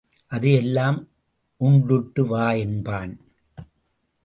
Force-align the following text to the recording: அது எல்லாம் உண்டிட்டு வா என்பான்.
அது 0.31 0.51
எல்லாம் 0.51 0.97
உண்டிட்டு 1.61 2.21
வா 2.27 2.51
என்பான். 2.57 3.13